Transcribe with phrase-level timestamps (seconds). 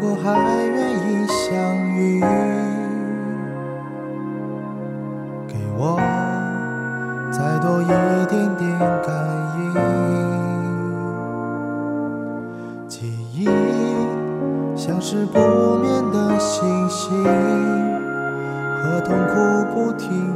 [0.00, 1.52] 如果还愿意相
[1.90, 2.22] 遇
[5.46, 6.00] 给我
[7.30, 7.86] 再多一
[8.30, 9.12] 点点感
[9.58, 9.74] 应。
[12.88, 13.44] 记忆
[14.74, 15.38] 像是不
[15.76, 17.22] 灭的星星
[18.82, 19.34] 和痛苦
[19.74, 20.34] 不停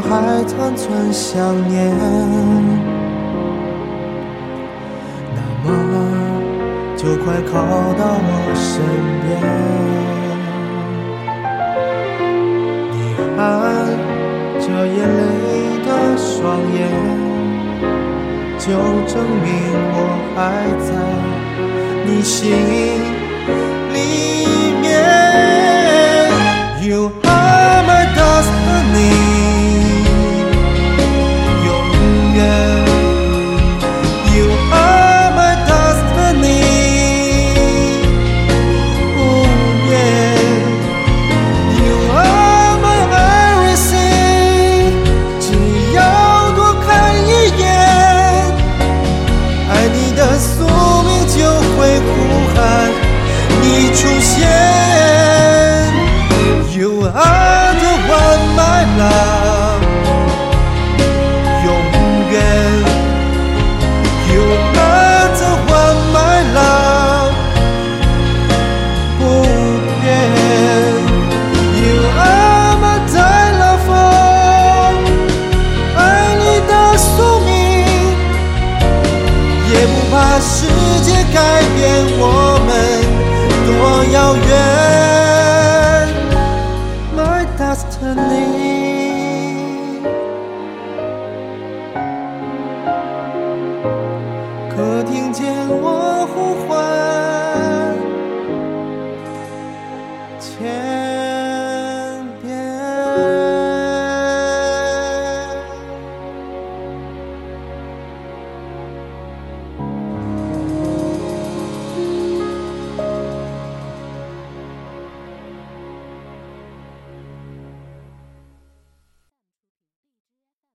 [0.00, 1.92] 还残存想念，
[5.34, 5.68] 那么
[6.96, 7.52] 就快靠
[7.94, 8.70] 到我身
[9.22, 9.26] 边。
[12.92, 12.94] 你
[13.36, 13.38] 含
[14.60, 15.28] 着眼泪
[15.84, 16.26] 的双
[16.72, 16.76] 眼，
[18.58, 18.66] 就
[19.06, 19.12] 证
[19.42, 19.46] 明
[19.94, 19.96] 我
[20.34, 20.36] 还
[20.86, 20.88] 在
[22.06, 22.36] 你心
[80.40, 80.66] 世
[81.02, 82.72] 界改变我们
[83.66, 84.87] 多遥远。